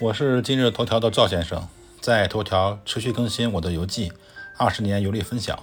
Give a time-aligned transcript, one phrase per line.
[0.00, 1.68] 我是今日头条的赵先生，
[2.00, 4.12] 在头条持续更新我的游记，
[4.56, 5.58] 二十年游历分享，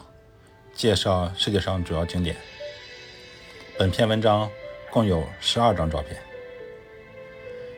[0.74, 2.36] 介绍世界上主要景点。
[3.80, 4.50] 本篇文章
[4.92, 6.18] 共有十二张照片。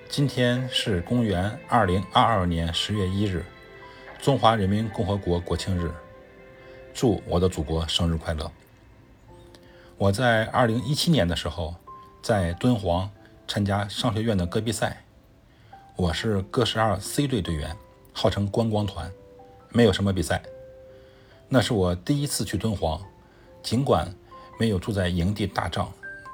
[0.10, 3.46] 今天是公元二零二二年十月一日，
[4.20, 5.92] 中华人民共和国国庆日，
[6.92, 8.52] 祝我的祖国生日快乐！
[9.96, 11.76] 我在二零一七年的时候，
[12.24, 13.12] 在敦煌
[13.48, 15.04] 参加商学院的戈壁赛。
[15.98, 17.76] 我是戈十二 C 队队员，
[18.14, 19.12] 号称观光团，
[19.70, 20.40] 没有什么比赛。
[21.50, 23.02] 那是我第一次去敦煌，
[23.64, 24.14] 尽管
[24.60, 25.92] 没有住在营地大帐，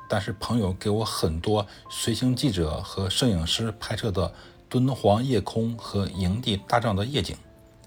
[0.09, 4.33] 但是朋友给我很多随行记者和摄影师拍摄的
[4.67, 7.33] 敦煌夜空和营地大帐的夜景，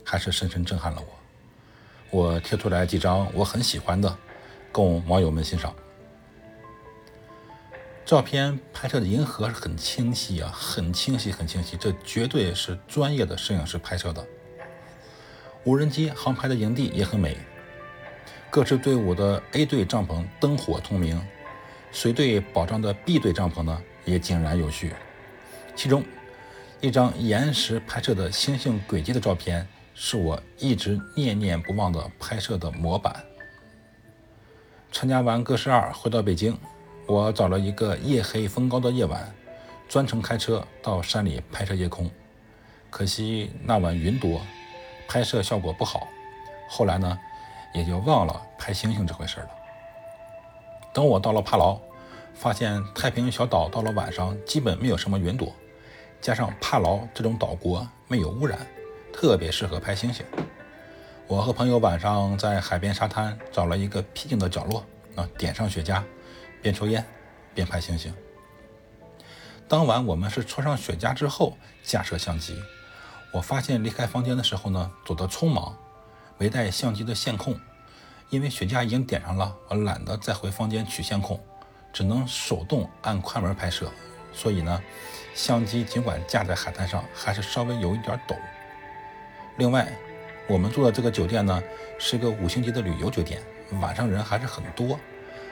[0.02, 2.18] 还是深深震撼了我。
[2.18, 4.16] 我贴出来几张我很喜欢的，
[4.72, 5.74] 供网友们欣赏。
[8.06, 14.24] 照片拍摄的银河是很清晰啊，很清晰，很清晰，这绝对是专业的摄影师拍摄的。
[15.64, 17.36] 无人机航拍的营地也很美，
[18.48, 21.20] 各支队伍的 A 队帐篷灯火通明，
[21.90, 24.94] 随队保障的 B 队帐篷呢也井然有序。
[25.74, 26.04] 其中
[26.80, 33.24] 一张岩石拍摄的星星轨迹的照片，是我一直念念不忘的拍摄的模板。
[34.92, 36.56] 参加完戈十二回到北京。
[37.06, 39.32] 我找了一个夜黑风高的夜晚，
[39.88, 42.10] 专程开车到山里拍摄夜空。
[42.90, 44.40] 可惜那晚云多，
[45.06, 46.08] 拍摄效果不好。
[46.68, 47.16] 后来呢，
[47.72, 49.48] 也就忘了拍星星这回事了。
[50.92, 51.78] 等我到了帕劳，
[52.34, 55.54] 发现太平洋小岛到了晚上基本没有什么云朵，
[56.20, 58.58] 加上帕劳这种岛国没有污染，
[59.12, 60.26] 特别适合拍星星。
[61.28, 64.84] 我和朋友晚上在海边沙滩找了一个僻静的角落，
[65.14, 66.02] 啊，点上雪茄。
[66.66, 67.06] 边抽烟
[67.54, 68.12] 边拍星星。
[69.68, 72.60] 当晚我们是抽上雪茄之后架设相机。
[73.30, 75.78] 我发现离开房间的时候呢，走得匆忙，
[76.38, 77.56] 没带相机的线控。
[78.30, 81.40] 因为雪茄已经点上了，我懒得再回房间取线控，
[81.92, 83.88] 只能手动按快门拍摄。
[84.32, 84.82] 所以呢，
[85.36, 88.34] 相机尽管架在海滩上，还是稍微有一点抖。
[89.56, 89.86] 另外，
[90.48, 91.62] 我们住的这个酒店呢，
[91.96, 93.40] 是个五星级的旅游酒店，
[93.80, 94.98] 晚上人还是很多。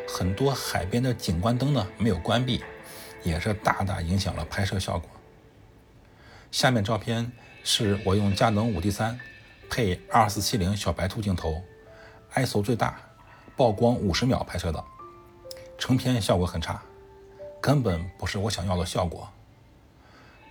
[0.07, 2.63] 很多海边的景观灯呢没有关闭，
[3.23, 5.11] 也是大大影响了拍摄效果。
[6.51, 7.33] 下面照片
[7.65, 9.19] 是我用佳能五 D 三
[9.69, 11.63] 配二四七零小白兔镜头
[12.35, 13.01] ，ISO 最大，
[13.57, 14.85] 曝光五十秒拍摄的，
[15.79, 16.81] 成片效果很差，
[17.61, 19.29] 根本不是我想要的效果。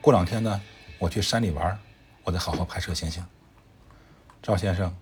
[0.01, 0.61] 过两天呢，
[0.99, 1.79] 我去山里玩，
[2.23, 3.25] 我再好好拍摄星星。
[4.41, 4.93] 赵先生，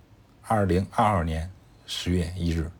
[0.42, 1.50] 二零二二年
[1.84, 2.70] 十月一日。